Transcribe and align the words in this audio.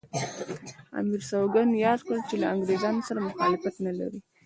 امیر 0.99 1.21
سوګند 1.29 1.73
یاد 1.85 1.99
کړ 2.07 2.17
چې 2.29 2.35
له 2.41 2.45
انګریزانو 2.53 3.05
سره 3.07 3.19
مخالفت 3.27 3.75
نه 3.85 3.93
لري. 3.99 4.19